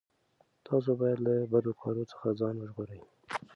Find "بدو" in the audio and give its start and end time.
1.51-1.71